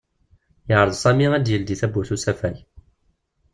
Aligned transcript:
Yeɛreḍ 0.69 0.95
Sami 0.97 1.27
ad 1.33 1.41
d-yeldi 1.45 1.75
tawwurt 1.81 2.09
n 2.11 2.13
usafag. 2.15 2.55